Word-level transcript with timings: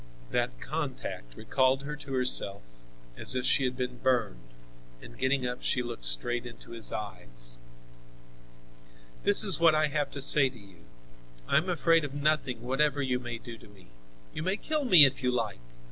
That 0.31 0.59
contact 0.59 1.35
recalled 1.35 1.83
her 1.83 1.95
to 1.97 2.13
herself, 2.13 2.63
as 3.17 3.35
if 3.35 3.45
she 3.45 3.65
had 3.65 3.77
been 3.77 3.99
burned, 3.99 4.49
and 4.99 5.15
getting 5.15 5.45
up, 5.45 5.61
she 5.61 5.83
looked 5.83 6.05
straight 6.05 6.43
into 6.43 6.71
his 6.71 6.91
eyes. 6.91 7.59
"This 9.21 9.43
is 9.43 9.59
what 9.59 9.75
I 9.75 9.89
have 9.89 10.09
to 10.13 10.19
say 10.19 10.49
to 10.49 10.57
you. 10.57 10.85
I 11.47 11.57
am 11.57 11.69
afraid 11.69 12.03
of 12.03 12.15
nothing, 12.15 12.63
whatever 12.63 13.03
you 13.03 13.19
may 13.19 13.37
do 13.37 13.59
to 13.59 13.67
me. 13.67 13.89
You 14.33 14.41
may 14.41 14.57
kill 14.57 14.85
me 14.85 15.05
if 15.05 15.21
you 15.21 15.29
like. 15.29 15.59